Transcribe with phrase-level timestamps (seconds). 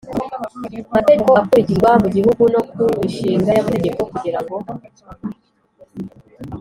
[0.95, 4.55] mategeko akurikizwa mu Gihugu no ku mishinga y amategeko kugira ngo